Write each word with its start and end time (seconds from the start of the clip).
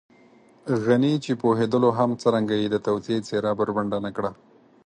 غني 0.83 1.13
چې 1.23 1.31
پوهېدلو 1.41 1.89
هم 1.97 2.09
څرنګه 2.21 2.55
يې 2.61 2.67
د 2.71 2.75
توطیې 2.85 3.17
څېره 3.27 3.51
بربنډه 3.59 3.97
نه 4.05 4.11
کړه. 4.17 4.31